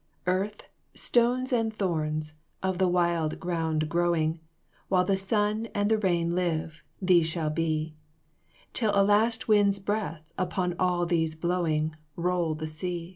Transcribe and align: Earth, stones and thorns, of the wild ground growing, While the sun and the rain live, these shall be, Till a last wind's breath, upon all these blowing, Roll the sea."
Earth, 0.25 0.63
stones 0.95 1.53
and 1.53 1.71
thorns, 1.75 2.33
of 2.63 2.79
the 2.79 2.87
wild 2.87 3.39
ground 3.39 3.87
growing, 3.87 4.39
While 4.87 5.05
the 5.05 5.15
sun 5.15 5.67
and 5.75 5.91
the 5.91 5.97
rain 5.99 6.33
live, 6.33 6.81
these 6.99 7.27
shall 7.27 7.51
be, 7.51 7.93
Till 8.73 8.93
a 8.99 9.03
last 9.05 9.47
wind's 9.47 9.77
breath, 9.77 10.31
upon 10.39 10.73
all 10.79 11.05
these 11.05 11.35
blowing, 11.35 11.95
Roll 12.15 12.55
the 12.55 12.65
sea." 12.65 13.09